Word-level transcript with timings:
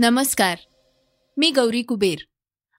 नमस्कार. 0.00 0.58
मी 1.36 1.50
गौरी 1.50 1.82
कुबेर. 1.82 2.18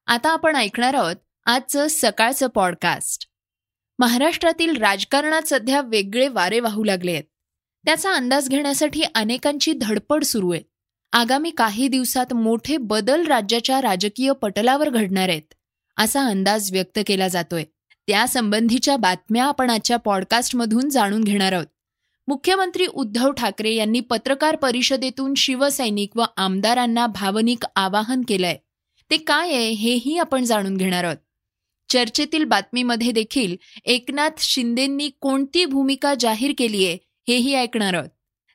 आता 0.07 0.29
आपण 0.29 0.55
ऐकणार 0.55 0.93
आहोत 0.93 1.15
आजचं 1.45 1.87
सकाळचं 1.89 2.47
पॉडकास्ट 2.47 3.27
महाराष्ट्रातील 3.99 4.77
राजकारणात 4.77 5.41
सध्या 5.45 5.81
वेगळे 5.81 6.27
वारे 6.27 6.59
वाहू 6.59 6.83
लागले 6.83 7.11
आहेत. 7.11 7.23
त्याचा 7.85 8.13
अंदाज 8.13 8.49
घेण्यासाठी 8.49 9.03
अनेकांची 9.15 9.73
धडपड 9.81 10.23
सुरू 10.23 10.51
आहे. 10.51 10.61
आगामी 11.11 11.49
काही 11.49 11.87
दिवसात 11.87 12.33
मोठे 12.33 12.77
बदल 12.77 13.25
राज्याच्या 13.25 13.81
राजकीय 13.81 14.31
पटलावर 14.31 14.89
घडणार 14.89 15.29
आहेत 15.29 15.53
असा 15.97 16.25
अंदाज 16.25 16.71
व्यक्त 16.71 16.99
केला 17.07 17.27
जातोय. 17.27 17.63
त्यासंबंधीच्या 18.07 18.97
बातम्या 18.97 19.45
आपण 19.45 19.69
आजच्या 19.69 19.97
पॉडकास्टमधून 19.97 20.89
जाणून 20.89 21.23
घेणार 21.23 21.53
आहोत. 21.53 21.67
मुख्यमंत्री 22.27 22.85
उद्धव 22.85 23.31
ठाकरे 23.31 23.73
यांनी 23.73 23.99
पत्रकार 23.99 24.55
परिषदेतून 24.55 25.33
शिवसैनिक 25.33 26.17
व 26.17 26.23
आमदारांना 26.37 27.07
भावनिक 27.07 27.65
आवाहन 27.75 28.21
केलंय. 28.27 28.57
ते 29.11 29.17
काय 29.17 29.49
आहे 29.49 29.69
हेही 29.69 30.17
आपण 30.17 30.43
जाणून 30.43 30.77
घेणार 30.77 31.03
आहोत. 31.03 31.17
चर्चेतील 31.89 32.43
बातमीमध्ये 32.43 33.11
देखील 33.11 33.55
एकनाथ 33.85 34.29
शिंदेंनी 34.37 35.09
कोणती 35.19 35.65
भूमिका 35.65 36.13
जाहीर 36.19 36.53
केली 36.57 36.85
आहे 36.85 36.97
हेही 37.27 37.55
ऐकणार 37.55 37.93
आहोत. 37.93 38.09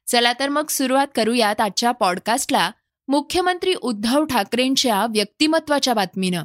चला 0.06 0.32
तर 0.32 0.48
मग 0.48 0.66
सुरुवात 0.66 1.06
करूयात 1.14 1.60
आजच्या 1.60 1.90
पॉडकास्टला 1.90 2.70
मुख्यमंत्री 3.08 3.74
उद्धव 3.74 4.24
ठाकरेंच्या 4.24 5.06
व्यक्तिमत्वाच्या 5.06 5.94
बातमीनं. 5.94 6.42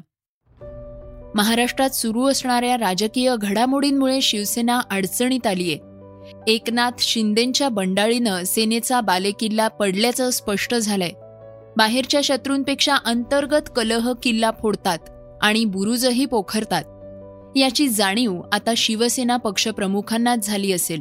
महाराष्ट्रात 1.35 1.89
सुरू 1.89 2.27
असणाऱ्या 2.27 2.77
राजकीय 2.77 3.35
घडामोडींमुळे 3.41 4.21
शिवसेना 4.21 4.81
अडचणीत 4.91 5.47
आलीये. 5.47 5.90
एकनाथ 6.47 6.91
शिंदेच्या 6.99 7.69
बंडाळीनं 7.69 8.43
सेनेचा 8.43 9.01
बालेकिल्ला 9.01 9.67
पडल्याचं 9.67 10.29
स्पष्ट 10.29 10.75
झालंय. 10.75 11.09
बाहेरच्या 11.77 12.21
शत्रूंपेक्षा 12.23 12.95
अंतर्गत 12.95 13.61
कलह 13.75 14.13
किल्ला 14.23 14.51
फोडतात 14.61 14.97
आणि 15.41 15.65
बुरुजही 15.65 16.25
पोखरतात. 16.25 16.83
याची 17.57 17.87
जाणीव 17.87 18.41
आता 18.51 18.73
शिवसेना 18.77 19.37
पक्षप्रमुखांनाच 19.37 20.47
झाली 20.47 20.71
असेल. 20.71 20.99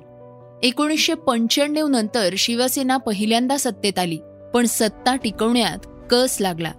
एकोणीसशे 0.63 1.15
पंच्याण्णव 1.15 1.89
नंतर 1.89 2.35
शिवसेना 2.39 2.97
पहिल्यांदा 2.97 3.57
सत्तेत 3.57 3.99
आली 3.99 4.19
पण 4.55 4.65
सत्ता 4.65 5.17
टिकवण्यात 5.17 5.79
कस 6.11 6.37
लागला? 6.41 6.73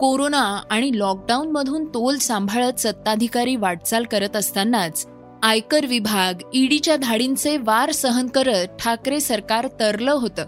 कोरोना 0.00 0.62
आणि 0.70 0.90
लॉकडाऊनमधून 0.94 1.84
तोल 1.84 2.16
सांभाळत 2.16 2.80
सत्ताधिकारी 2.80 3.56
वाटचाल 3.56 4.04
करत 4.04 4.36
असतानाच 4.36 5.06
आयकर 5.42 5.86
विभाग 5.86 6.42
ईडीच्या 6.54 6.96
धाडींचे 6.96 7.56
वार 7.56 7.92
सहन 7.92 8.26
करत 8.26 8.66
ठाकरे 8.78 9.20
सरकार 9.20 9.68
तरलं 9.80 10.10
होतं. 10.10 10.46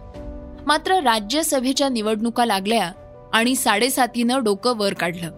मात्र 0.66 0.94
राज्यसभेच्या 0.94 1.88
निवडणुका 1.88 2.44
लागल्या 2.44 2.92
आणि 3.32 3.56
साडेसातीनं 3.56 4.44
डोकं 4.44 4.76
वर 4.76 4.94
काढलं. 4.94 5.30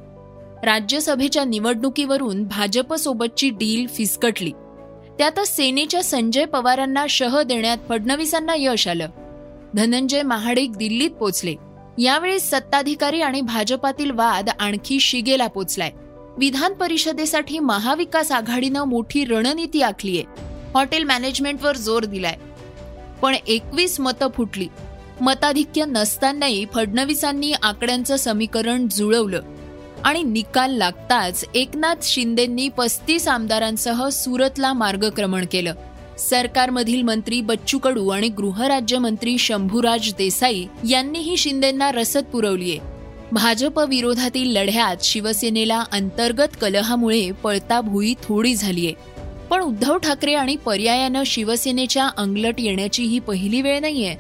राज्यसभेच्या 0.63 1.45
निवडणुकीवरून 1.45 2.45
भाजपसोबतची 2.45 3.51
डील 3.51 3.87
फिसकटली. 3.87 4.51
त्यातच 5.19 5.57
सेनेच्या 5.57 6.03
संजय 6.03 6.45
पवारांना 6.45 7.07
शह 7.09 7.43
देण्यात 7.43 7.79
फडणवीसांना 7.89 8.55
यश 8.57 8.89
आलं. 8.89 9.09
धनंजय 9.75 10.23
महाडिक 10.23 10.73
दिल्लीत 10.73 11.11
पोचले. 11.11 11.55
यावेळी 11.99 12.41
सत्ताधिकारी 12.41 13.21
आणि 13.21 13.41
भाजपातील 13.41 14.11
वाद 14.11 14.51
आणखी 14.61 15.01
शिगेला 15.01 15.47
पोचलाय. 15.47 15.91
विधान 16.39 16.73
परिषदेसाठी 16.73 17.59
महाविकास 17.59 18.33
आघाडीनं 18.33 18.85
मोठी 18.85 19.25
रणनीती 19.25 19.83
आखलीय 19.83 20.23
हॉटेल 20.75 21.05
मॅनेजमेंटवर 21.05 21.77
जोर 21.77 22.05
दिलाय. 22.05 22.37
पण 23.23 23.35
एकवीस 23.47 24.01
मतं 24.01 24.29
फुटली. 24.37 24.69
मताधिक्य 25.21 25.85
नसतानाही 25.85 26.67
फडणवीसांनी 26.75 27.53
आकड्यांचं 27.53 28.17
समीकरण 28.17 28.89
जुळवलं. 28.89 29.41
आणि 30.05 30.23
निकाल 30.23 30.71
लागताच 30.71 31.45
एकनाथ 31.55 31.95
शिंदेंनी 32.03 32.69
पस्तीस 32.69 33.29
आमदारांसह 33.29 34.09
सुरतला 34.09 34.73
मार्गक्रमण 34.73 35.45
केलं. 35.53 35.75
सरकारमधील 36.19 37.03
मंत्री 37.03 37.41
बच्चू 37.41 37.79
कडू 37.79 38.09
आणि 38.09 38.29
गृहराज्यमंत्री 38.29 39.39
शंभूराज 39.39 40.15
देसाई 40.15 40.67
यांनीही 40.89 41.37
शिंदेंना 41.37 41.93
रसद 41.93 42.25
पुरवलीये. 42.25 42.96
भाजप 43.33 43.81
विरोधातील 43.81 44.57
लढ्यात 44.57 44.97
शिवसेनेला 45.01 45.85
अंतर्गत 45.93 46.49
कलहामुळे 46.61 47.31
पळताभुई 47.31 48.15
थोडी 48.23 48.55
झालीय. 48.55 48.93
पण 49.51 49.61
उद्धव 49.61 49.99
ठाकरे 49.99 50.35
आणि 50.35 50.57
पर्यायानं 50.57 51.23
शिवसेनेच्या 51.27 52.09
अंगलट 52.17 52.55
येण्याची 52.59 53.03
ही 53.03 53.19
पहिली 53.19 53.63
वेळ 53.63 53.81
नाहीये. 53.81 54.15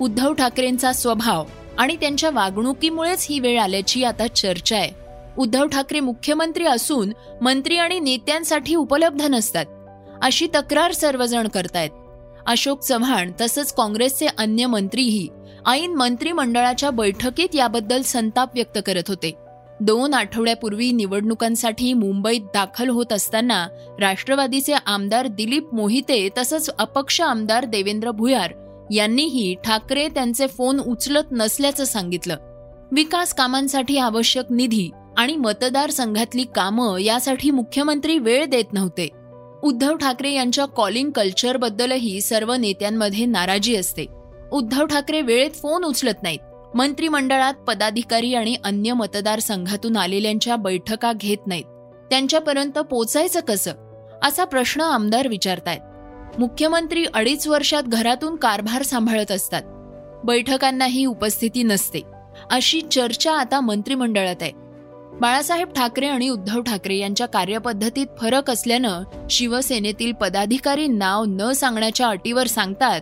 उद्धव 0.00 0.32
ठाकरेंचा 0.32 0.92
स्वभाव 0.92 1.44
आणि 1.78 1.96
त्यांच्या 1.96 2.30
वागणुकीमुळेच 2.30 3.26
ही 3.30 3.38
वेळ 3.38 3.60
आल्याची 3.60 4.04
आता 4.04 4.26
चर्चा 4.26 4.76
आहे. 4.76 4.90
उद्धव 5.38 5.66
ठाकरे 5.66 6.00
मुख्यमंत्री 6.00 6.64
असून 6.64 7.12
मंत्री 7.42 7.76
आणि 7.76 8.00
नेत्यांसाठी 8.00 8.74
उपलब्ध 8.74 9.22
नसतात. 9.22 9.66
अशी 10.22 10.46
तक्रार 10.54 10.92
सर्वजण 10.92 11.48
करतायत. 11.48 11.90
अशोक 12.46 12.80
चव्हाण 12.80 13.32
तसंच 13.40 13.74
काँग्रेसचे 13.74 14.26
अन्य 14.38 14.66
मंत्रीही 14.66 15.28
ऐन 15.66 15.94
मंत्रिमंडळाच्या 15.94 16.90
बैठकीत 16.90 17.54
याबद्दल 17.54 18.02
संताप 18.02 18.50
व्यक्त 18.54 18.78
करत 18.86 19.02
होते. 19.08 19.32
दोन 19.80 20.14
आठवड्यापूर्वी 20.14 20.92
निवडणुकांसाठी 20.92 21.92
मुंबईत 21.92 22.40
दाखल 22.40 22.88
होत 22.88 23.12
असताना 23.12 23.66
राष्ट्रवादीचे 24.00 24.74
आमदार 24.86 25.26
दिलीप 25.26 25.74
मोहिते 25.74 26.28
तसंच 26.38 26.70
अपक्ष 26.78 27.20
आमदार 27.20 27.64
देवेंद्र 27.64 28.10
भुयार 28.10 28.52
यांनीही 28.90 29.54
ठाकरे 29.64 30.08
त्यांचे 30.08 30.46
फोन 30.46 30.80
उचलत 30.80 31.32
नसल्याचं 31.32 31.84
सांगितलं. 31.84 32.36
विकास 32.92 33.34
कामांसाठी 33.34 33.98
आवश्यक 33.98 34.44
निधी 34.50 34.90
आणि 35.16 35.36
मतदारसंघातली 35.36 36.44
कामं 36.54 36.98
यासाठी 36.98 37.50
मुख्यमंत्री 37.50 38.18
वेळ 38.18 38.44
देत 38.44 38.72
नव्हते. 38.72 39.08
उद्धव 39.62 39.96
ठाकरे 39.96 40.32
यांच्या 40.32 40.64
कॉलिंग 40.64 41.10
कल्चरबद्दलही 41.10 42.20
सर्व 42.20 42.54
नेत्यांमध्ये 42.54 43.24
नाराजी 43.24 43.76
असते. 43.76 44.15
उद्धव 44.56 44.86
ठाकरे 44.86 45.20
वेळेत 45.20 45.50
फोन 45.50 45.84
उचलत 45.84 46.22
नाहीत. 46.22 46.38
मंत्रिमंडळात 46.74 47.54
पदाधिकारी 47.54 48.34
आणि 48.34 48.56
अन्य 48.64 48.92
मतदारसंघातून 48.92 49.96
आलेल्यांच्या 49.96 50.56
बैठका 50.56 51.12
घेत 51.12 51.46
नाहीत. 51.46 51.64
त्यांच्यापर्यंत 52.10 52.78
पोचायचं 52.78 53.40
कसं? 53.40 53.72
असा 54.22 54.44
प्रश्न 54.44 54.80
आमदार 54.80 55.28
विचारतायत. 55.28 55.80
मुख्यमंत्री 56.38 57.04
अडीच 57.14 57.46
वर्षात 57.48 57.82
घरातून 57.82 58.36
कारभार 58.36 58.82
सांभाळत 58.82 59.32
असतात. 59.32 59.62
बैठकांनाही 60.24 61.06
उपस्थिती 61.06 61.62
नसते. 61.62 62.00
अशी 62.50 62.80
चर्चा 62.80 63.32
आता 63.32 63.60
मंत्रिमंडळात 63.60 64.36
आहे. 64.40 64.52
बाळासाहेब 65.20 65.72
ठाकरे 65.72 66.06
आणि 66.06 66.28
उद्धव 66.28 66.60
ठाकरे 66.60 66.96
यांच्या 66.96 67.26
कार्यपद्धतीत 67.26 68.06
फरक 68.20 68.50
असल्यानं 68.50 69.02
शिवसेनेतील 69.30 70.12
पदाधिकारी 70.12 70.88
नाव 70.88 71.24
न 71.28 71.52
सांगण्याच्या 71.52 72.08
अटीवर 72.08 72.46
सांगतात 72.46 73.00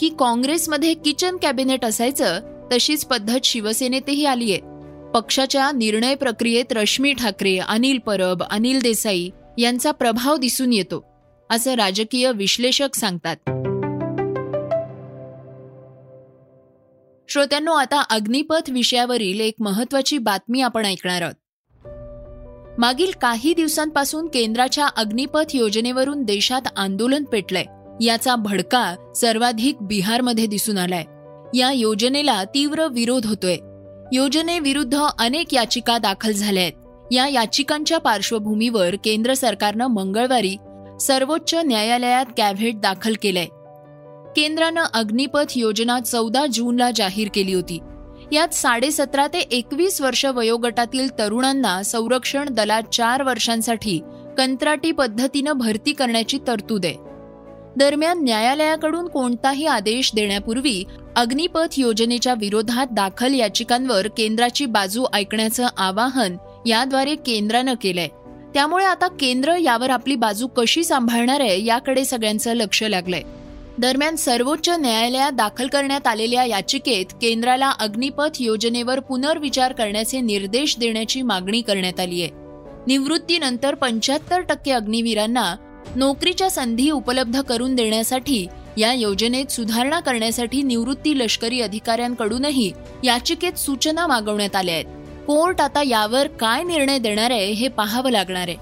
की 0.00 0.08
काँग्रेसमध्ये 0.08 0.94
किचन 0.94 1.36
कॅबिनेट 1.36 1.84
असायचं 1.84 2.40
तशीच 2.72 3.04
पद्धत 3.04 3.44
शिवसेनेतही 3.44 4.24
आली 4.24 4.52
आहे 4.52 4.60
पक्षाच्या 5.14 5.70
निर्णय 5.72 6.14
प्रक्रियेत 6.14 6.72
रश्मी 6.72 7.12
ठाकरे 7.12 7.58
अनिल 7.58 7.98
परब 7.98 8.42
अनिल 8.42 8.80
देसाई 8.82 9.30
यांचा 9.58 9.90
प्रभाव 9.90 10.36
दिसून 10.36 10.72
येतो 10.72 11.04
असं 11.50 11.74
राजकीय 11.74 12.32
विश्लेषक 12.32 12.94
सांगतात. 12.94 13.36
श्रोत्यांनो 17.28 17.72
आता 17.72 18.00
अग्निपथ 18.00 18.70
विषयावरील 18.70 19.40
एक 19.40 19.54
महत्वाची 19.60 20.18
बातमी 20.18 20.60
आपण 20.60 20.86
ऐकणार 20.86 21.22
आहोत. 21.22 21.34
मागील 22.78 23.10
काही 23.22 23.54
दिवसांपासून 23.54 24.26
केंद्राच्या 24.26 24.86
अग्निपथ 24.86 25.54
योजनेवरून 25.54 26.22
देशात 26.22 26.62
आंदोलन 26.76 27.24
पेटलंय. 27.24 27.64
याचा 28.00 28.36
भडका 28.36 29.12
सर्वाधिक 29.16 29.76
बिहारमध्ये 29.80 30.46
दिसून 30.46 30.78
आलाय. 30.78 31.04
या 31.58 31.72
योजनेला 31.72 32.44
तीव्र 32.44 32.86
विरोध 32.86 33.26
होतोय. 33.26 33.56
योजनेविरुद्ध 34.12 35.02
अनेक 35.18 35.54
याचिका 35.54 35.98
दाखल 35.98 36.32
झाल्या 36.32 36.62
आहेत 36.62 36.72
या 37.12 37.28
याचिकांच्या 37.28 37.98
पार्श्वभूमीवर 37.98 38.94
केंद्र 39.04 39.34
सरकारनं 39.34 39.86
मंगळवारी 39.86 40.56
सर्वोच्च 41.00 41.54
न्यायालयात 41.54 42.26
कॅव्हेट 42.36 42.80
दाखल 42.80 43.14
केलंय. 43.22 43.46
केंद्रानं 44.36 44.84
अग्निपथ 44.94 45.52
योजना 45.56 46.00
चौदा 46.00 46.46
जूनला 46.46 46.90
जाहीर 46.96 47.28
केली 47.34 47.52
होती. 47.52 47.78
यात 48.32 48.48
साडेसतरा 48.48 49.26
ते 49.26 49.38
एकवीस 49.38 50.00
वर्ष 50.00 50.26
वयोगटातील 50.26 51.18
तरुणांना 51.18 51.82
संरक्षण 51.82 52.48
दलात 52.50 52.82
चार 52.82 53.22
वर्षांसाठी 53.22 54.00
कंत्राटी 54.38 54.92
पद्धतीनं 54.92 55.52
भरती 55.52 55.92
करण्याची 55.92 56.38
तरतूद 56.46 56.86
आहे. 56.86 57.05
दरम्यान 57.76 58.22
न्यायालयाकडून 58.22 59.08
कोणताही 59.08 59.66
आदेश 59.66 60.10
देण्यापूर्वी 60.14 60.84
अग्निपथ 61.16 61.78
योजनेच्या 61.78 62.34
विरोधात 62.34 62.86
दाखल 62.90 63.34
याचिकांवर 63.34 64.08
केंद्राची 64.08 64.66
बाजू 64.66 65.04
ऐकण्याचं 65.12 65.66
आवाहन 65.76 66.36
याद्वारे 66.66 67.14
केंद्रानं 67.14 67.74
केलंय. 67.82 68.08
त्यामुळे 68.54 68.84
आता 68.84 69.08
केंद्र 69.08 69.56
यावर 69.56 69.90
आपली 69.90 70.16
बाजू 70.16 70.46
कशी 70.46 70.84
सांभाळणार 70.84 71.40
आहे 71.40 71.64
याकडे 71.64 72.04
सगळ्यांचं 72.04 72.54
लक्ष 72.54 72.82
लागलंय. 72.82 73.22
दरम्यान 73.78 74.16
सर्वोच्च 74.16 74.68
न्यायालयात 74.68 75.32
दाखल 75.32 75.66
करण्यात 75.66 76.06
आलेल्या 76.06 76.44
याचिकेत 76.44 77.06
केंद्राला 77.22 77.70
अग्निपथ 77.70 78.40
योजनेवर 78.40 79.00
पुनर्विचार 79.00 79.72
करण्याचे 79.72 80.20
निर्देश 80.20 80.78
देण्याची 80.78 81.22
मागणी 81.22 81.60
करण्यात 81.60 82.00
आली 82.00 82.22
आहे 82.22 82.30
निवृत्तीनंतर 82.86 83.74
पंच्याहत्तर 83.74 84.40
टक्के 84.40 84.70
अग्निवीरांना 84.70 85.56
नोकरीच्या 85.94 86.50
संधी 86.50 86.90
उपलब्ध 86.90 87.40
करून 87.40 87.74
देण्यासाठी 87.74 88.46
या 88.76 88.92
योजनेत 88.92 89.52
सुधारणा 89.52 90.00
करण्यासाठी 90.00 90.62
निवृत्ती 90.62 91.18
लष्करी 91.18 91.60
अधिकाऱ्यांकडूनही 91.60 92.72
याचिकेत 93.04 93.58
सूचना 93.58 94.06
मागवण्यात 94.06 94.56
आल्या 94.56 94.74
आहेत. 94.74 94.84
कोर्ट 95.26 95.60
आता 95.60 95.82
यावर 95.82 96.26
काय 96.26 96.62
निर्णय 96.62 96.98
देणार 96.98 97.30
आहे 97.30 97.52
हे 97.52 97.68
पाहावं 97.68 98.10
लागणार 98.10 98.48
आहे. 98.48 98.56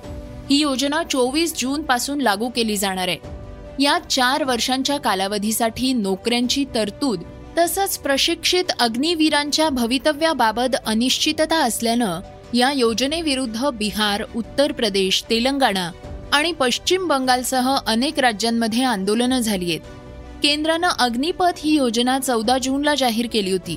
ही 0.51 0.61
योजना 0.61 1.03
चोवीस 1.03 1.55
जून 1.59 1.83
पासून 1.83 2.21
लागू 2.21 2.49
केली 2.49 2.77
जाणार 2.77 3.09
आहे. 3.09 3.19
या 3.81 3.99
चार 4.11 4.45
वर्षांच्या 4.45 4.99
कालावधीसाठी 4.99 5.93
नोकऱ्यांची 5.93 6.65
तरतूद 6.75 7.23
तसंच 7.59 7.99
प्रशिक्षित 7.99 8.65
अग्निवीरांच्या 8.81 9.69
भवितव्याबाबत 9.69 10.77
अनिश्चितता 10.87 11.57
असल्यानं 11.57 12.21
या 12.55 12.73
योजनेविरुद्ध 12.73 13.69
बिहार 13.69 14.23
उत्तर 14.35 14.73
प्रदेश 14.73 15.25
तेलंगणा 15.31 15.91
आणि 16.35 16.53
पश्चिम 16.53 17.07
बंगालसह 17.07 17.77
अनेक 17.87 18.19
राज्यांमध्ये 18.19 18.83
आंदोलनं 18.83 19.39
झाली 19.39 19.71
आहेत. 19.71 19.81
केंद्रानं 20.43 20.89
अग्निपथ 20.99 21.53
ही 21.57 21.75
योजना 21.75 22.19
चौदा 22.19 22.59
जूनला 22.59 22.95
जाहीर 22.95 23.27
केली 23.33 23.53
होती. 23.53 23.77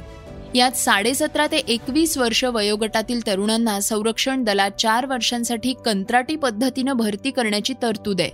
यात 0.56 0.72
साडेसतरा 0.72 1.48
ते 1.48 1.58
एकवीस 1.58 2.18
वर्ष 2.18 2.44
वयोगटातील 2.44 3.28
तरुणांना 3.28 3.80
संरक्षण 3.80 4.44
दलात 4.44 4.72
चार 4.72 5.06
वर्षांसाठी 5.06 5.74
कंत्राटी 5.86 6.36
पद्धतीनं 6.36 6.94
भरती 6.94 7.32
करण्याची 7.32 7.74
तरतूद 7.82 8.22
आहे. 8.22 8.30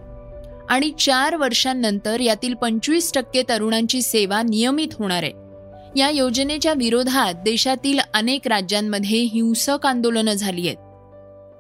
आणि 0.70 0.92
चार 1.00 1.36
वर्षांनंतर 1.36 2.20
यातील 2.20 2.54
पंचवीस 2.54 3.14
टक्के 3.14 3.44
तरुणांची 3.50 4.02
सेवा 4.02 4.42
नियमित 4.42 4.88
होणार 5.00 5.24
आहे. 5.24 5.32
या 6.00 6.10
योजनेच्या 6.10 6.74
विरोधात 6.74 7.34
देशातील 7.34 8.00
अनेक 8.14 8.48
राज्यांमध्ये 8.48 9.20
हिंसक 9.20 9.86
आंदोलनं 9.86 10.34
झाली 10.34 10.68
आहेत. 10.68 10.93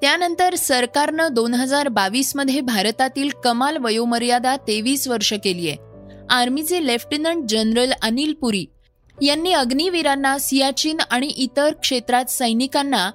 त्यानंतर 0.04 0.56
सरकारनं 0.56 1.28
दोन 1.32 1.54
हजार 1.54 1.88
बावीसमध्ये 1.88 2.62
भारतातील 2.62 3.30
कमाल 3.44 3.78
वयोमर्यादा 3.78 4.56
तेवीस 4.58 5.08
वर्ष 5.08 5.34
केली 5.34 5.70
आहे. 5.70 5.78
आर्मीचे 6.30 6.88
लेफ्टनंट 6.88 7.46
जनरल 7.50 7.94
अनिल 8.02 8.34
पुरी 8.34 8.66
यांनी 9.22 9.54
अग्निवीरांना 9.54 10.38
सियाचीन 10.38 10.98
आणि 11.12 11.28
इतर 11.28 11.74
क्षेत्रात 11.74 12.26
सैनिकांना 12.26 13.12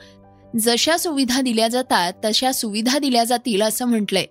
जशा 0.59 0.97
सुविधा 0.97 1.41
दिल्या 1.41 1.69
जातात 1.69 2.13
तशा 2.25 2.53
सुविधा 2.53 2.99
दिल्या 2.99 3.25
जातील 3.25 3.63
असं 3.63 3.85
म्हटलंय. 3.85 4.25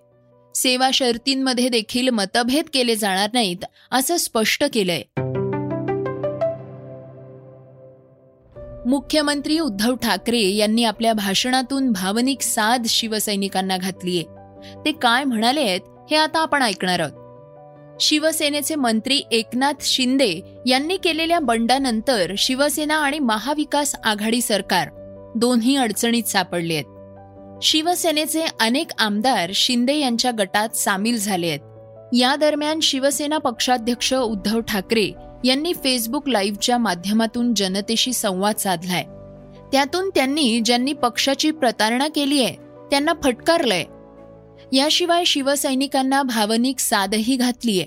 सेवा 0.55 0.89
शर्तींमध्ये 0.93 1.69
देखील 1.69 2.09
मतभेद 2.09 2.65
केले 2.73 2.95
जाणार 2.95 3.29
नाहीत 3.33 3.65
असं 3.91 4.17
स्पष्ट 4.17 4.63
केलंय. 4.73 5.01
मुख्यमंत्री 8.87 9.59
उद्धव 9.59 9.95
ठाकरे 9.95 10.41
यांनी 10.41 10.83
आपल्या 10.83 11.13
भाषणातून 11.13 11.91
भावनिक 11.91 12.41
साध 12.41 12.85
शिवसैनिकांना 12.85 13.77
घातलीये. 13.77 14.23
ते 14.85 14.91
काय 14.91 15.23
म्हणाले 15.23 15.61
आहेत 15.61 15.81
हे 16.11 16.15
आता 16.15 16.39
आपण 16.39 16.61
ऐकणार 16.61 16.99
आहोत. 16.99 18.01
शिवसेनेचे 18.01 18.75
मंत्री 18.75 19.21
एकनाथ 19.31 19.73
शिंदे 19.81 20.61
यांनी 20.65 20.97
केलेल्या 20.97 21.39
बंडानंतर 21.39 22.33
शिवसेना 22.37 22.95
आणि 22.95 23.19
महाविकास 23.19 23.95
आघाडी 24.03 24.41
सरकार 24.41 24.89
दोन्ही 25.35 25.75
अडचणीत 25.75 26.23
सापडले 26.23 26.73
आहेत. 26.73 26.85
शिवसेनेचे 27.63 28.45
अनेक 28.59 28.87
आमदार 28.99 29.51
शिंदे 29.55 29.95
यांच्या 29.95 30.31
गटात 30.39 30.69
सामील 30.69 31.17
झाले 31.17 31.47
आहेत. 31.47 31.59
या 32.13 32.35
दरम्यान 32.35 32.79
शिवसेना 32.79 33.37
पक्षाध्यक्ष 33.37 34.13
उद्धव 34.13 34.59
ठाकरे 34.59 35.11
यांनी 35.43 35.73
फेसबुक 35.73 36.27
लाईव्हच्या 36.29 36.77
माध्यमातून 36.77 37.53
जनतेशी 37.53 38.13
संवाद 38.13 38.55
साधलाय. 38.55 39.03
त्यातून 39.71 40.09
त्यांनी 40.09 40.59
ज्यांनी 40.65 40.93
पक्षाची 40.93 41.51
प्रतारणा 41.51 42.07
केली 42.07 42.43
आहे 42.43 42.55
त्यांना 42.89 43.13
फटकारलंय. 43.23 43.83
याशिवाय 44.77 45.23
शिवसैनिकांना 45.25 46.21
भावनिक 46.23 46.79
साधही 46.79 47.35
घातलीय 47.35 47.83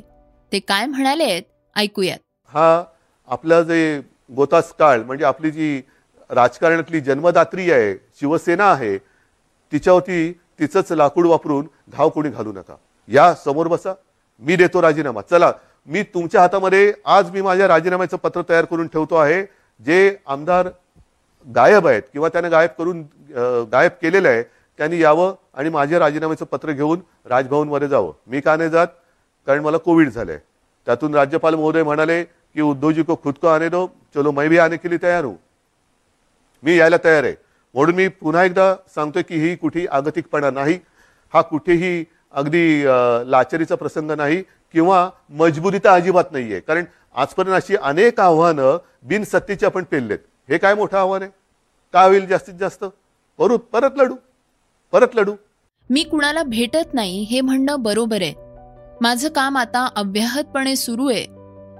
ते 0.52 0.58
काय 0.58 0.86
म्हणाले 0.86 1.40
ऐकूयात. 1.76 2.18
हा 2.52 2.84
आपला 3.28 3.62
जे 3.62 4.00
गोतास 4.36 4.72
काळ 4.72 5.02
म्हणजे 5.02 5.24
आपली 5.24 5.50
जी 5.50 5.80
राजकारणातली 6.30 7.00
जन्मदात्री 7.00 7.70
आहे 7.70 7.94
शिवसेना 8.20 8.70
आहे 8.72 8.96
तिच्यावरती 9.72 10.32
तिचंच 10.32 10.92
लाकूड 10.92 11.26
वापरून 11.26 11.66
घाव 11.88 12.08
कोणी 12.08 12.28
घालू 12.28 12.52
नका. 12.52 12.74
या 13.08 13.34
समोर 13.34 13.66
बसा 13.66 13.92
मी 14.42 14.56
देतो 14.56 14.82
राजीनामा. 14.82 15.20
चला 15.20 15.52
मी 15.88 16.02
तुमच्या 16.14 16.40
हातामध्ये 16.40 16.92
आज 17.04 17.30
मी 17.30 17.40
माझ्या 17.42 17.68
राजीनाम्याचं 17.68 18.16
पत्र 18.16 18.42
तयार 18.48 18.64
करून 18.64 18.86
ठेवतो 18.86 19.14
आहे 19.16 19.42
जे 19.80 20.16
आमदार 20.26 20.68
गायब 21.46 21.86
आहेत 21.88 22.02
किंवा 22.12 22.28
त्याने 22.28 22.48
गायब 22.48 22.70
करून 22.78 23.00
गायब 23.72 23.92
केलेलं 24.02 24.28
आहे 24.28 24.42
त्यांनी 24.78 25.00
यावं 25.02 25.34
आणि 25.54 25.68
माझ्या 25.70 25.98
राजीनाम्याचं 25.98 26.44
पत्र 26.44 26.72
घेऊन 26.72 27.00
राजभवनमध्ये 27.28 27.88
जावं. 27.88 28.12
मी 28.26 28.40
का 28.40 28.56
नाही 28.56 28.70
जात? 28.70 28.86
कारण 29.46 29.60
मला 29.64 29.76
कोविड 29.76 30.08
झालंय. 30.10 30.38
त्यातून 30.86 31.14
राज्यपाल 31.14 31.54
महोदय 31.54 31.82
म्हणाले 31.82 32.22
की 32.24 32.60
उद्धवजी 32.60 33.02
को 33.02 33.14
खुद 33.22 33.34
को 33.42 33.48
आने 33.48 33.68
दो 33.68 33.86
चलो 34.14 34.30
मैं 34.32 34.48
भी 34.48 34.58
आने 34.58 34.76
के 34.76 34.90
लिए 34.90 34.98
तयार 35.02 35.24
हूं. 35.24 35.34
मी 36.62 36.78
यायला 36.78 36.96
तयार 37.04 37.24
आहे. 37.24 37.34
म्हणून 37.74 37.94
मी 37.94 38.08
पुन्हा 38.08 38.44
एकदा 38.44 38.74
सांगतोय 38.94 39.22
की 39.22 39.36
ही 39.40 39.54
कुठेही 39.56 39.86
आगतिकपणा 39.86 40.50
नाही. 40.50 40.78
हा 41.34 41.40
कुठेही 41.42 42.04
अगदी 42.32 42.82
लाचारीचा 43.30 43.74
प्रसंग 43.74 44.10
नाही. 44.10 44.42
किंवा 44.72 45.10
मजबुरी 45.30 45.78
तर 45.78 45.88
अजिबात 45.88 46.24
नाहीये. 46.32 46.60
कारण 46.60 46.84
आजपर्यंत 47.14 47.56
अशी 47.56 47.76
अनेक 47.76 48.20
आव्हानं 48.20 48.78
बिनसत्तेची 49.02 49.66
आपण 49.66 49.84
पेललेत. 49.84 50.18
हे 50.48 50.58
काय 50.58 50.74
मोठं 50.74 50.98
आव्हान 50.98 51.22
आहे? 51.22 51.30
का 51.92 52.02
होईल 52.02 52.26
जास्तीत 52.26 52.54
जास्त? 52.54 52.84
करू 53.38 53.58
परत 53.58 53.90
लढू. 53.96 54.14
परत 54.92 55.08
लढू. 55.14 55.32
मी 55.90 56.02
कुणाला 56.02 56.42
भेटत 56.42 56.94
नाही 56.94 57.22
हे 57.22 57.40
म्हणणं 57.40 57.76
बरोबर 57.78 58.22
आहे. 58.22 58.34
माझं 59.00 59.28
काम 59.28 59.56
आता 59.56 59.88
अव्याहतपणे 59.96 60.76
सुरू 60.76 61.10
आहे. 61.10 61.26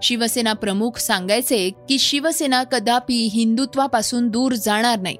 शिवसेना 0.02 0.52
प्रमुख 0.52 0.98
सांगायचे 0.98 1.70
की 1.88 1.98
शिवसेना 1.98 2.62
कदापि 2.62 3.14
हिंदुत्वापासून 3.14 4.28
दूर 4.28 4.52
जाणार 4.52 4.98
नाही. 4.98 5.16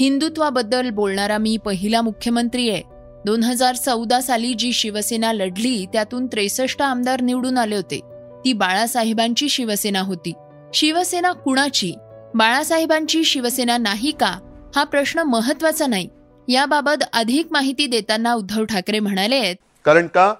हिंदुत्वाबद्दल 0.00 0.90
बोलणारा 0.90 1.38
मी 1.38 1.56
पहिला 1.56 2.02
मुख्यमंत्री 2.02 2.70
आहे. 2.70 2.82
दोन 3.26 3.42
हजार 3.42 3.74
चौदा 3.74 4.20
साली 4.20 4.54
जी 4.54 4.72
शिवसेना 4.72 5.32
लढली 5.32 5.86
त्यातून 5.92 6.26
त्रेसष्ट 6.26 6.82
आमदार 6.82 7.20
निवडून 7.20 7.58
आले 7.58 7.76
होते. 7.76 8.00
ती 8.44 8.52
बाळासाहेबांची 8.52 9.48
शिवसेना 9.48 10.00
होती. 10.00 10.32
शिवसेना 10.74 11.32
कुणाची? 11.32 11.94
बाळासाहेबांची 12.34 13.24
शिवसेना 13.24 13.76
नाही 13.78 14.10
का? 14.10 14.38
हा 14.76 14.84
प्रश्न 14.84 15.20
महत्त्वाचा 15.20 15.86
नाही. 15.86 16.08
याबाबत 16.48 17.04
अधिक 17.12 17.46
माहिती 17.50 17.86
देताना 17.86 18.34
उद्धव 18.34 18.64
ठाकरे 18.64 19.00
म्हणाले 19.00 19.54
कारण 19.84 20.06
का? 20.06 20.34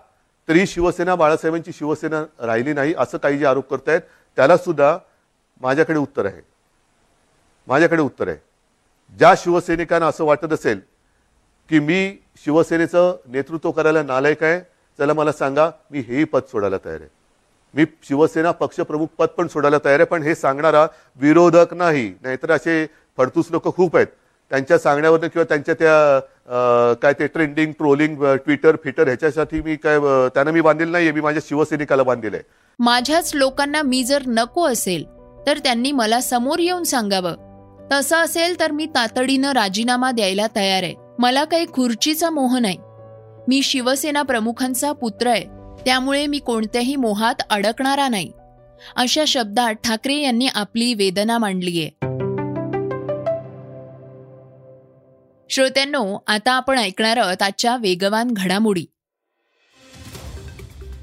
तरी 0.49 0.67
शिवसेना 0.67 1.15
बाळासाहेबांची 1.15 1.73
शिवसेना 1.73 2.23
राहिली 2.47 2.73
नाही 2.73 2.95
असं 2.99 3.19
काही 3.19 3.39
जे 3.39 3.47
आरोप 3.47 3.69
करतायत 3.71 4.01
त्याला 4.37 4.57
सुद्धा 4.57 4.99
माझ्याकडे 5.61 5.99
उत्तर 5.99 6.27
आहे. 6.27 6.41
माझ्याकडे 7.69 8.03
उत्तर 8.03 8.29
आहे. 8.29 8.37
ज्या 9.19 9.35
शिवसैनिकांना 9.39 10.07
असं 10.07 10.25
वाटत 10.25 10.53
असेल 10.53 10.81
की 11.71 11.79
मी 11.79 12.17
शिवसेनेचं 12.45 13.17
नेतृत्व 13.33 13.71
करायला 13.71 14.03
नालायक 14.03 14.43
आहे. 14.43 14.61
चला 14.99 15.13
मला 15.13 15.33
सांगा 15.33 15.71
मी 15.91 16.01
हेही 16.09 16.25
पद 16.25 16.43
सोडायला 16.53 16.77
तयार 16.85 17.01
आहे. 17.01 17.09
मी 17.75 17.85
शिवसेना 18.09 18.51
पक्षप्रमुख 18.51 19.07
पद 19.19 19.29
पण 19.37 19.47
सोडायला 19.49 19.79
तयार 19.85 20.01
आहे 20.01 20.07
पण 20.07 20.23
हे 20.23 20.35
सांगणारा 20.35 20.87
विरोधक 21.21 21.75
नाही. 21.75 22.09
नाहीतर 22.23 22.51
असे 22.51 22.85
फडतूस 23.19 23.47
लोक 23.51 23.75
खूप 23.77 23.97
आहेत. 23.97 24.07
त्यांच्या 24.51 24.79
सांगण्यावरनं 24.79 25.29
किंवा 25.29 25.45
त्यांच्या 25.49 25.75
त्या 25.75 26.95
काय 27.03 27.13
ते 27.19 27.27
ट्रेंडिंग 27.27 27.73
ट्रोलिंग 27.73 28.25
ट्विटर 28.45 28.77
फिटर 28.85 29.07
ह्याच्यासाठी 29.07 29.61
मी 29.63 29.77
काय 29.77 29.99
त्यांना 30.35 30.51
मी 30.53 30.61
बांधलेलं 30.61 30.93
नाहीये. 30.93 31.13
मी 31.13 31.21
माझ्या 31.21 31.43
शिवसैनिकाला 31.47 32.03
बांधलेलं 32.03 32.37
आहे. 32.37 32.45
माझ्याच 32.79 33.35
लोकांना 33.35 33.83
मी 33.83 34.03
जर 34.05 34.23
नको 34.27 34.67
असेल 34.69 35.05
तर 35.47 35.59
त्यांनी 35.59 35.93
मला 35.93 36.21
समोर 36.21 36.59
येऊन 36.59 36.85
सांगावं. 36.85 37.35
तसं 37.93 38.17
असेल 38.17 38.59
तर 38.61 38.73
मी 38.73 38.87
तातडीनं 38.95 39.53
राजीनामा 39.53 40.11
द्यायला 40.11 40.47
तयार 40.57 40.83
आहे. 40.83 40.95
मला 41.19 41.45
काही 41.45 41.67
खुर्चीचा 41.73 42.31
मोह 42.31 42.59
नाही. 42.59 42.79
मी 43.49 43.63
शिवसेना 43.63 44.23
प्रमुखांचा 44.23 44.93
पुत्र 44.93 45.27
आहे. 45.27 45.45
त्यामुळे 45.85 46.27
मी 46.27 46.39
कोणत्याही 46.39 46.97
मोहात 46.97 47.35
अडकणारा 47.51 48.09
नाही. 48.09 48.33
अशा 48.97 49.25
शब्दात 49.27 49.75
ठाकरे 49.75 50.17
यांनी 50.17 50.47
आपली 50.47 50.95
वेदना 50.95 51.39
मांडलीये. 51.39 51.91
श्रोत्यांनो 55.51 56.19
आता 56.27 56.53
आपण 56.53 56.79
ऐकणार 56.79 57.17
आहोत 57.17 57.43
आजच्या 57.43 57.77
वेगवान 57.77 58.29
घडामोडी. 58.31 58.87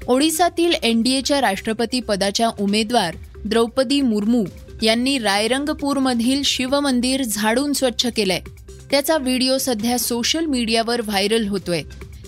ओडिसातील 0.08 0.72
एनडीएच्या 0.82 1.40
राष्ट्रपती 1.40 2.00
पदाच्या 2.00 2.50
उमेदवार 2.60 3.16
द्रौपदी 3.44 4.00
मुर्मू 4.00 4.44
यांनी 4.82 5.18
रायरंगपूरमधील 5.18 6.42
शिवमंदिर 6.42 7.22
झाडून 7.22 7.72
स्वच्छ 7.72 8.06
केलंय. 8.16 8.40
त्याचा 8.92 9.16
व्हिडिओ 9.16 9.58
सध्या 9.58 9.98
सोशल 9.98 10.44
मीडियावर 10.46 11.00
व्हायरल 11.00 11.48
होतोय. 11.48 11.82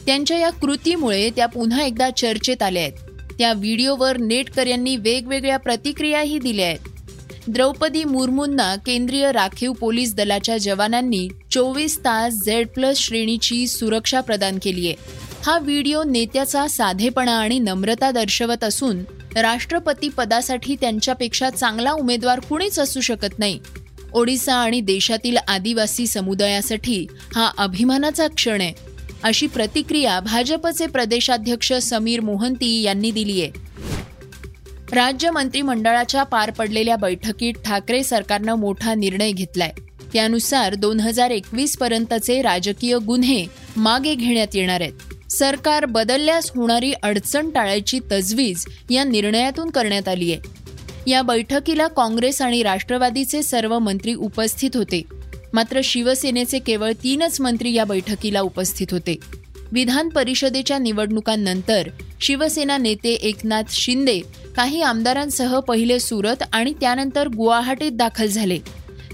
त्यांच्या 0.06 0.38
या 0.38 0.50
कृतीमुळे 0.50 1.30
त्या 1.30 1.47
पुन्हा 1.47 1.83
एकदा 1.83 2.11
चर्चेत 2.11 2.62
आल्या 2.62 2.83
आहेत. 2.83 2.92
त्या 3.38 3.52
व्हिडिओवर 3.52 4.16
नेटकऱ्यांनी 4.16 4.97
वेगवेगळ्या 4.97 5.56
प्रतिक्रियाही 5.56 6.38
दिल्या 6.38 6.66
आहेत. 6.66 6.78
द्रौपदी 7.49 8.04
मुर्मूंना 8.04 8.76
केंद्रीय 8.76 9.33
राखीव 9.33 9.73
पोलीस 9.73 10.14
दलाच्या 10.14 10.56
जवानांनी 10.56 11.28
चोवीस 11.50 11.99
तास 11.99 12.35
झेड 12.47 12.68
प्लस 12.68 12.99
श्रेणीची 12.99 13.66
सुरक्षा 13.66 14.21
प्रदान 14.21 14.59
केली 14.62 14.87
आहे. 14.87 14.97
हा 15.47 15.59
व्हिडिओ 15.59 16.02
नेत्याचा 16.02 16.68
साधेपणा 16.68 17.33
आणि 17.33 17.59
नम्रता 17.59 18.11
दर्शवत 18.11 18.64
असून 18.64 18.97
राष्ट्रपती 19.37 20.09
पदासाठी 20.09 20.76
त्यांच्यापेक्षा 20.80 21.50
चांगला 21.50 21.92
उमेदवार 21.92 22.40
कुणीच 22.40 22.78
असू 22.78 23.00
शकत 23.00 23.38
नाही. 23.38 23.59
ओडिसा 24.14 24.54
आणि 24.54 24.80
देशातील 24.80 25.37
आदिवासी 25.49 26.06
समुदायासाठी 26.06 27.06
हा 27.35 27.50
अभिमानाचा 27.59 28.26
क्षण 28.28 28.61
आहे. 28.61 28.73
अशी 29.23 29.47
प्रतिक्रिया 29.47 30.21
भाजपचे 30.21 30.87
प्रदेशाध्यक्ष 30.87 31.73
समीर 31.73 32.21
मोहंती 32.21 32.83
यांनी 32.83 33.11
दिली 33.11 33.42
आहे. 33.42 33.50
राज्य 34.92 35.30
मंत्रिमंडळाच्या 35.30 36.23
पार 36.23 36.50
पडलेल्या 36.50 36.97
बैठकीत 36.97 37.54
ठाकरे 37.64 38.02
सरकारनं 38.02 38.54
मोठा 38.54 38.94
निर्णय 38.94 39.33
घेतलाय. 39.33 39.73
त्यानुसार 40.12 40.75
दोन 40.75 41.00
हजार 41.00 41.30
एकवीस 41.30 41.76
पर्यंतचे 41.78 42.42
राजकीय 42.42 42.99
गुन्हे 42.99 43.47
मागे 43.76 44.14
घेण्यात 44.14 44.54
येणार 44.54 44.80
आहेत. 44.80 45.33
सरकार 45.33 45.85
बदलल्यास 45.85 46.50
होणारी 46.54 46.92
अडचण 47.02 47.50
टाळायची 47.50 48.00
तजवीज 48.12 48.64
या 48.90 49.04
निर्णयातून 49.04 49.71
करण्यात 49.71 50.09
आली 50.09 50.33
आहे. 50.33 50.63
या 51.06 51.23
बैठकीला 51.23 51.87
काँग्रेस 51.88 52.42
आणि 52.42 52.62
राष्ट्रवादीचे 52.62 53.42
सर्व 53.42 53.78
मंत्री 53.78 54.14
उपस्थित 54.14 54.70
होते. 54.75 55.02
मात्र 55.52 55.80
शिवसेनेचे 55.84 56.58
केवळ 56.58 56.92
तीनच 56.92 57.40
मंत्री 57.40 57.73
या 57.73 57.84
बैठकीला 57.84 58.40
उपस्थित 58.40 58.87
होते. 58.90 59.16
विधान 59.73 60.08
परिषदेच्या 60.08 60.78
निवडणुकांनंतर 60.78 61.88
शिवसेना 62.20 62.78
नेते 62.78 63.12
एकनाथ 63.12 63.62
शिंदे 63.70 64.20
काही 64.56 64.82
आमदारांसह 64.82 65.61
पहिले 65.61 65.99
सुरत 66.00 66.42
आणि 66.52 66.73
त्यानंतर 66.80 67.28
गुवाहाटीत 67.28 67.92
दाखल 67.92 68.26
झाले. 68.26 68.58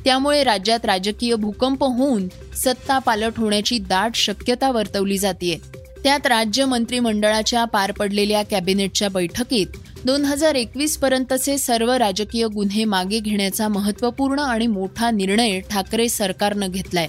त्यामुळे 0.05 0.45
राज्यात 0.45 0.85
राजकीय 0.85 1.35
भूकंप 1.35 1.85
होऊन 1.85 2.29
सत्ता 2.57 2.99
पालट 2.99 3.33
होण्याची 3.37 3.79
दाट 3.79 4.15
शक्यता 4.15 4.71
वर्तवली 4.71 5.19
जाते 5.19 5.61
त्यात 6.05 6.27
राज्य 6.27 6.65
मंत्रिमंडळाच्या 6.65 7.65
पार 7.65 7.93
पडलेल्या 7.93 8.43
कॅबिनेटच्या 8.43 9.09
बैठकीत 9.09 9.67
दोन 10.05 10.25
हजार 10.25 10.55
एकवीस 10.55 10.97
पर्यंतचे 10.99 11.59
सर्व 11.59 11.91
राजकीय 11.93 12.47
गुन्हे 12.47 12.85
मागे 12.85 13.19
घेण्याचा 13.19 13.69
महत्त्वपूर्ण 13.69 14.39
आणि 14.39 14.67
मोठा 14.67 15.11
निर्णय 15.11 15.61
ठाकरे 15.61 16.09
सरकारनं 16.09 16.69
घेतलाय. 16.69 17.07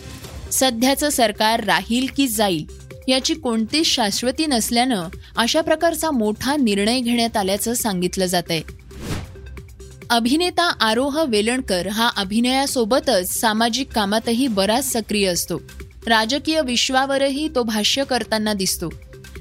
सध्याचं 0.51 1.09
सरकार 1.09 1.63
राहील 1.63 2.07
की 2.17 2.27
जाईल 2.27 2.65
याची 3.07 3.33
कोणतीच 3.33 3.85
शाश्वती 3.85 4.45
नसल्यानं 4.45 5.07
अशा 5.37 5.61
प्रकारचा 5.61 6.11
मोठा 6.11 6.55
निर्णय 6.55 6.99
घेण्यात 6.99 7.37
आल्याचं 7.37 7.73
सांगितलं 7.73 8.25
जात 8.25 8.43
आहे 8.49 8.61
अभिनेता 10.09 10.63
आरोह 10.81 11.23
वेलणकर 11.23 11.87
हा 11.87 12.09
अभिनयासोबतच 12.17 13.39
सामाजिक 13.39 13.91
कामातही 13.91 14.47
बराच 14.47 14.91
सक्रिय 14.91 15.27
असतो. 15.27 15.61
राजकीय 16.07 16.61
विश्वावरही 16.61 17.49
तो 17.55 17.63
भाष्य 17.63 18.03
करताना 18.03 18.53
दिसतो. 18.53 18.89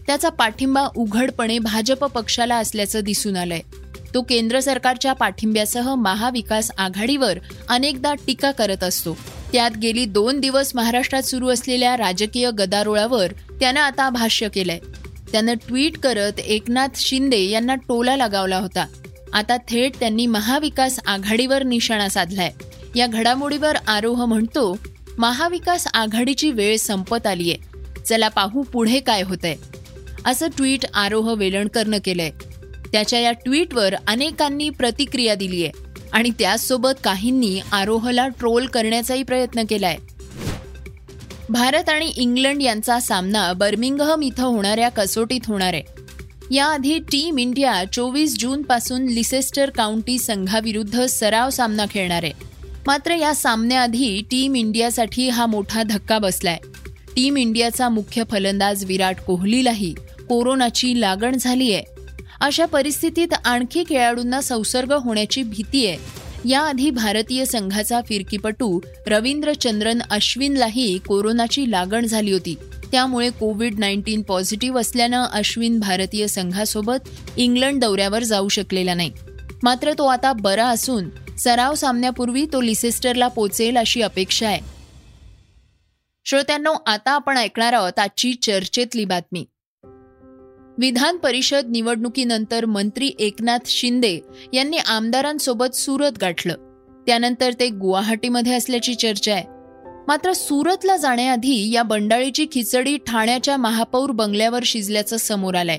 त्याचा 0.07 0.29
पाठिंबा 0.29 0.89
उघडपणे 0.97 1.59
भाजप 1.59 2.05
पक्षाला 2.05 2.57
असल्याचं 2.57 3.01
दिसून 3.01 3.37
आलंय. 3.37 3.61
तो 4.15 4.23
केंद्र 4.23 4.61
सरकारच्या 4.61 5.13
पाठिंब्यासह 5.13 5.95
महाविकास 5.95 6.71
आघाडीवर 6.79 7.39
अनेकदा 7.69 8.15
टीका 8.15 8.51
करत 8.51 8.85
असतो. 8.85 9.17
त्यात 9.53 9.77
गेली 9.77 10.05
दोन 10.05 10.41
दिवस 10.41 10.73
महाराष्ट्रात 10.75 11.23
सुरू 11.23 11.49
असलेल्या 11.49 11.97
राजकीय 11.97 12.51
गदारोळावर 12.51 13.27
त्यानं 13.61 13.81
आता 13.81 14.11
भाष्य 14.11 14.49
केलंय. 14.49 14.79
त्यानं 15.33 15.55
ट्विट 15.55 15.99
करत 15.99 16.41
एकनाथ 16.41 16.89
शिंदे 16.97 17.41
यांना 17.41 17.75
टोला 17.75 18.17
लगावला 18.17 18.57
होता. 18.57 18.87
आता 19.33 19.57
थेट 19.57 19.93
त्यांनी 20.01 20.27
महाविकास 20.27 21.01
आघाडीवर 21.07 21.63
निशाणा 21.63 22.09
साधलाय. 22.09 22.51
या 22.97 23.07
घडामोडीवर 23.07 23.77
आरोह 23.77 24.25
म्हणतो 24.25 24.79
महाविकास 25.21 25.87
आघाडीची 25.95 26.51
वेळ 26.51 26.77
संपत 26.77 27.27
आलीय. 27.27 27.55
चला 28.07 28.29
पाहू 28.29 28.63
पुढे 28.63 29.01
काय 29.01 29.23
होतंय. 29.23 29.57
असं 30.27 30.47
ट्विट 30.57 30.87
आरोह 30.95 31.33
वेलणकरनं 31.33 31.99
केलंय. 32.05 32.31
त्याच्या 32.93 33.21
या 33.21 33.33
ट्विटवर 33.33 33.95
अनेकांनी 34.07 34.71
प्रतिक्रिया 34.71 35.35
दिली 35.35 35.65
आहे 35.65 35.73
आणि 36.13 36.31
त्याचसोबत 36.31 37.03
काहींनी 37.05 37.61
आरोहला 37.73 38.29
ट्रोल 38.29 38.67
करण्याचाही 38.67 39.23
प्रयत्न 39.23 39.63
केलाय. 39.69 39.97
भारत 41.51 41.89
आणि 41.89 42.13
इंग्लंड 42.17 42.63
यांचा 42.63 43.01
सामना 43.01 43.53
बर्मिंगहम 43.53 44.23
इथं 44.23 44.43
होणाऱ्या 44.43 44.89
कसोटीत 44.89 45.41
होणार. 45.47 45.75
आहे 45.75 45.83
याआधी 46.51 46.99
टीम 46.99 47.39
इंडिया 47.39 47.83
चोवीस 47.93 48.37
जूनपासून 48.39 49.07
लिसेस्टर 49.07 49.71
काउंटी 49.71 50.19
संघाविरुद्ध 50.19 51.07
सराव 51.07 51.51
सामना 51.51 51.85
खेळणार. 51.91 52.25
आहे 52.25 52.50
मात्र 52.87 53.15
या 53.15 53.35
सामन्याआधी 53.35 54.21
टीम 54.31 54.55
इंडियासाठी 54.57 55.29
हा 55.29 55.47
मोठा 55.47 55.83
धक्का 55.83 56.19
बसलाय. 56.19 56.59
टीम 57.17 57.37
इंडियाचा 57.37 57.89
मुख्य 57.89 58.23
फलंदाज 58.31 58.85
विराट 58.85 59.21
कोहलीलाही 59.21 59.95
कोरोनाची 60.29 61.01
लागण 61.01 61.37
झाली 61.41 61.73
आहे 61.73 61.83
अशा 62.41 62.67
परिस्थितीत 62.67 63.35
आणखी 63.45 63.85
खेळाडूंना 63.89 64.41
संसर्ग 64.41 64.93
होण्याची 64.93 65.43
भीती 65.43 65.87
आहे. 65.87 65.99
याआधी 66.49 66.91
भारतीय 66.91 67.45
संघाचा 67.45 68.01
फिरकीपटू 68.09 68.81
रवींद्र 69.07 69.53
चंद्रन 69.53 70.03
अश्विनलाही 70.11 70.99
कोरोनाची 70.99 71.71
लागण 71.71 72.07
झाली 72.07 72.33
होती. 72.33 72.55
त्यामुळे 72.93 73.31
कोविड 73.31 73.79
नाईन्टीन 73.79 74.23
पॉझिटिव्ह 74.23 74.81
असल्यानं 74.81 75.25
अश्विन 75.33 75.79
भारतीय 75.81 76.27
संघासोबत 76.27 77.09
इंग्लंड 77.37 77.81
दौऱ्यावर 77.81 78.23
जाऊ 78.23 78.49
शकलेला 78.49 78.95
नाही. 78.95 79.11
मात्र 79.63 79.93
तो 79.99 80.07
आता 80.07 80.33
बरा 80.33 80.67
असून 80.67 81.09
सराव 81.45 81.75
सामन्यापूर्वी 81.75 82.47
तो 82.53 82.61
लिसेस्टरला 82.61 83.29
पोचेल 83.29 83.77
अशी 83.77 84.03
अपेक्षा 84.03 84.47
आहे. 84.47 84.61
श्रोत्यांनो 86.25 86.73
आता 86.87 87.11
आपण 87.11 87.37
ऐकणार 87.37 87.73
आहोत 87.73 87.99
आजची 87.99 88.35
चर्चेतली 88.35 89.05
बातमी. 89.05 89.45
विधान 90.79 91.17
परिषद 91.17 91.67
निवडणुकीनंतर 91.71 92.65
मंत्री 92.65 93.11
एकनाथ 93.19 93.59
शिंदे 93.67 94.19
यांनी 94.53 94.77
आमदारांसोबत 94.77 95.75
सुरत 95.75 96.13
गाठलं. 96.21 96.55
त्यानंतर 97.07 97.53
ते 97.61 97.69
गुवाहाटीमध्ये 97.69 98.55
असल्याची 98.55 98.95
चर्चा 98.95 99.33
आहे. 99.33 99.45
मात्र 100.09 100.33
सुरतला 100.33 100.97
जाण्याआधी 100.97 101.73
या 101.73 101.83
बंडाळीची 101.83 102.47
खिचडी 102.53 102.97
ठाण्याच्या 102.97 103.57
महापौर 103.57 104.11
बंगल्यावर 104.11 104.63
शिजल्याचं 104.65 105.17
समोर 105.17 105.55
आलंय. 105.55 105.79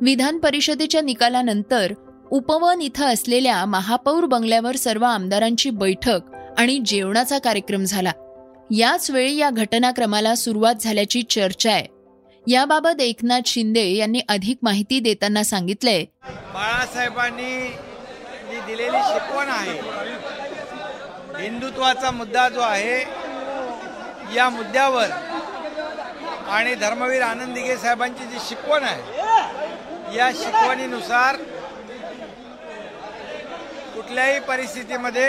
विधान 0.00 0.38
परिषदेच्या 0.38 1.00
निकालानंतर 1.00 1.92
उपवन 2.30 2.80
इथं 2.80 3.04
असलेल्या 3.04 3.64
महापौर 3.66 4.24
बंगल्यावर 4.24 4.76
सर्व 4.76 5.04
आमदारांची 5.04 5.70
बैठक 5.70 6.34
आणि 6.58 6.78
जेवणाचा 6.86 7.38
कार्यक्रम 7.38 7.84
झाला. 7.84 8.12
याच 8.70 9.10
वेळी 9.10 9.36
या 9.36 9.48
घटनाक्रमाला 9.50 10.34
सुरुवात 10.34 10.82
झाल्याची 10.82 11.22
चर्चा 11.30 11.72
आहे. 11.72 11.86
याबाबत 12.46 13.00
एकनाथ 13.00 13.46
शिंदे 13.46 13.84
यांनी 13.94 14.20
अधिक 14.28 14.58
माहिती 14.62 15.00
देताना 15.00 15.42
सांगितलंय. 15.44 16.04
बाळासाहेबांनी 16.54 17.52
जी 18.50 18.60
दिलेली 18.66 18.98
शिकवण 19.08 19.48
आहे 19.48 19.78
हिंदुत्वाचा 21.42 22.10
मुद्दा 22.10 22.48
जो 22.48 22.60
आहे 22.60 22.98
या 24.36 24.48
मुद्द्यावर 24.50 25.10
आणि 26.50 26.74
धर्मवीर 26.74 27.22
आनंद 27.22 27.54
दिघे 27.54 27.76
साहेबांची 27.76 28.24
जी 28.24 28.38
शिकवण 28.48 28.82
आहे 28.84 30.16
या 30.16 30.30
शिकवणीनुसार 30.34 31.36
कुठल्याही 34.00 34.38
परिस्थितीमध्ये 34.40 35.26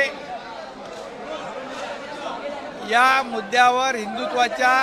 या 2.91 3.21
मुद्द्यावर 3.25 3.95
हिंदुत्वाच्या 3.95 4.75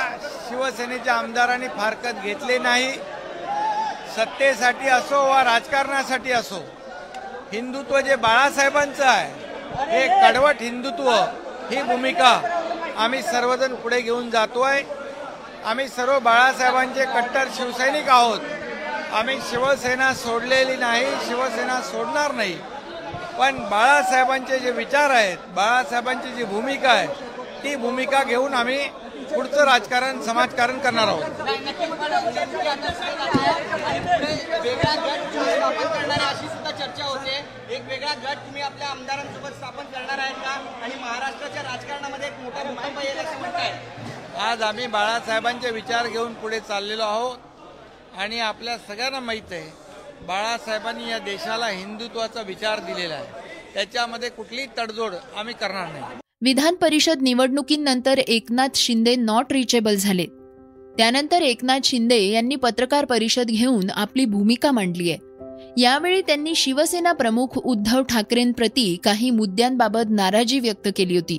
शिवसेनेच्या 0.48 1.14
आमदारांनी 1.14 1.68
फारकत 1.76 2.20
घेतले 2.22 2.58
नाही. 2.58 2.92
सत्तेसाठी 4.16 4.88
असो 4.88 5.22
वा 5.30 5.42
राजकारणासाठी 5.44 6.32
असो 6.32 6.60
हिंदुत्व 7.52 8.00
जे 8.00 8.16
बाळासाहेबांचं 8.28 9.04
आहे 9.06 9.90
हे 9.90 10.06
कडवट 10.22 10.62
हिंदुत्व 10.62 11.10
ही 11.70 11.82
भूमिका 11.82 12.38
आम्ही 13.04 13.22
सर्वजण 13.22 13.74
पुढे 13.74 14.00
घेऊन 14.00 14.30
जातो 14.30 14.62
आहे 14.62 14.82
आम्ही 15.64 15.88
सर्व 15.88 16.18
बाळासाहेबांचे 16.18 17.04
कट्टर 17.14 17.48
शिवसैनिक 17.56 18.08
आहोत. 18.08 18.40
आम्ही 19.18 19.38
शिवसेना 19.50 20.14
सोडलेली 20.14 20.76
नाही 20.76 21.06
शिवसेना 21.26 21.80
सोडणार 21.82 22.32
नाही. 22.32 22.58
पण 23.38 23.58
बाळासाहेबांचे 23.70 24.58
जे 24.58 24.70
विचार 24.70 25.10
आहेत 25.10 25.38
बाळासाहेबांची 25.54 26.32
जी 26.32 26.44
भूमिका 26.44 26.90
आहे 26.92 27.06
ती 27.62 27.74
भूमिका 27.76 28.22
घेऊन 28.22 28.54
आम्ही 28.54 28.78
पुढचं 29.28 29.64
राजकारण 29.64 30.20
समाजकारण 30.22 30.78
करणार 30.78 31.08
आहोत. 31.08 31.22
वेगळा 34.62 34.94
गट 34.96 35.24
तुम्ही 35.24 35.54
स्थापन 35.54 35.88
करणार 35.88 36.20
आहे 36.20 36.26
अशी 36.26 36.48
सुद्धा 36.48 36.70
चर्चा 36.70 37.04
होते. 37.04 37.34
एक 37.74 37.82
वेगळा 37.88 38.12
गट 38.24 38.44
तुम्ही 38.46 38.62
आपल्या 38.62 38.88
आमदारांसोबत 38.88 39.56
स्थापन 39.56 39.84
करणार 39.92 40.18
आहेत 40.18 40.34
का? 40.36 40.54
आणि 40.82 40.94
महाराष्ट्राच्या 41.00 41.62
राजकारणामध्ये 41.62 42.28
एक 42.28 42.38
मोठा 42.42 42.62
भूकंप 42.62 42.98
येईल 43.02 43.18
असं 43.18 43.38
म्हणताय. 43.40 43.72
आज 44.48 44.62
आम्ही 44.62 44.86
बाळासाहेबांचे 44.86 45.70
विचार 45.70 46.06
घेऊन 46.06 46.32
पुढे 46.34 46.60
चाललेलो 46.60 47.02
आहोत 47.04 48.18
आणि 48.18 48.40
आपल्या 48.40 48.76
सगळ्यांना 48.78 49.20
माहीत 49.20 49.52
आहे 49.52 49.70
बाळासाहेबांनी 50.26 51.10
या 51.10 51.18
देशाला 51.18 51.66
हिंदुत्वाचा 51.66 52.42
विचार 52.42 52.78
दिलेला 52.78 53.14
आहे. 53.14 53.26
त्याच्यामध्ये 53.74 54.28
कुठलीही 54.28 54.66
तडजोड 54.78 55.12
आम्ही 55.36 55.54
करणार 55.54 55.92
नाही. 55.92 56.04
विधान 56.40 56.74
परिषद 56.74 57.22
निवडणुकीनंतर 57.22 58.18
एकनाथ 58.18 58.68
शिंदे 58.74 59.14
नॉट 59.16 59.52
रिचेबल 59.52 59.94
झाले 59.94 60.26
त्यानंतर 60.98 61.42
एकनाथ 61.42 61.80
शिंदे 61.84 62.20
यांनी 62.22 62.56
पत्रकार 62.56 63.04
परिषद 63.04 63.46
घेऊन 63.46 63.90
आपली 63.90 64.24
भूमिका 64.24 64.70
मांडली 64.70 65.10
आहे 65.10 65.26
यावेळी 65.80 66.22
त्यांनी 66.22 66.54
शिवसेना 66.54 67.12
प्रमुख 67.12 67.58
उद्धव 67.58 68.02
ठाकरेंप्रती 68.02 68.96
काही 69.04 69.30
मुद्द्यांबाबत 69.30 70.10
नाराजी 70.10 70.60
व्यक्त 70.60 70.88
केली 70.96 71.16
होती. 71.16 71.38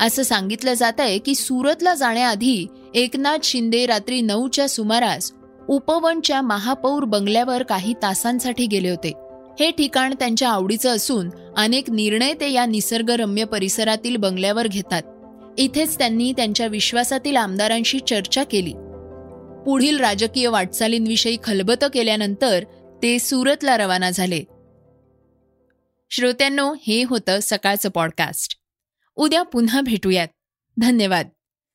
असं 0.00 0.22
सांगितलं 0.22 0.74
जात 0.74 1.00
आहे 1.00 1.18
की 1.18 1.34
सुरतला 1.34 1.94
जाण्याआधी 1.94 2.66
एकनाथ 2.94 3.38
शिंदे 3.42 3.86
रात्री 3.86 4.20
नऊच्या 4.20 4.68
सुमारास 4.68 5.32
उपवनच्या 5.68 6.42
महापौर 6.42 7.04
बंगल्यावर 7.04 7.62
काही 7.62 7.94
तासांसाठी 8.02 8.66
गेले 8.66 8.90
होते. 8.90 9.12
हे 9.60 9.70
ठिकाण 9.70 10.14
त्यांच्या 10.14 10.50
आवडीचं 10.50 10.96
असून 10.96 11.30
अनेक 11.56 11.90
निर्णय 11.90 12.32
ते 12.32 12.50
या 12.50 12.66
निसर्गरम्य 12.66 13.44
परिसरातील 13.44 14.16
बंगल्यावर 14.16 14.66
घेतात. 14.66 15.02
इथेच 15.58 15.98
त्यांनी 15.98 16.32
त्यांच्या 16.32 16.66
विश्वासातील 16.66 17.36
आमदारांशी 17.36 17.98
चर्चा 17.98 18.44
केली. 18.44 18.72
पुढील 19.66 20.00
राजकीय 20.00 20.48
वाटचालींविषयी 20.48 21.36
खलबतं 21.44 21.88
केल्यानंतर 21.88 22.64
ते 23.02 23.18
सुरतला 23.18 23.76
रवाना 23.76 24.10
झाले. 24.10 24.44
श्रोत्यांनो 26.10 26.74
हे 26.86 27.02
होतं 27.02 27.38
सकाळचं 27.42 27.88
पॉडकास्ट 27.88 28.56
उद्या 29.16 29.42
पुन्हा 29.42 29.80
भेटूयात. 29.80 30.28
धन्यवाद. 30.80 31.28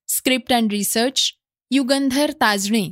Script 0.07 0.53
and 0.53 0.71
research 0.71 1.31
Yugandhar 1.71 2.31
Tajne. 2.31 2.91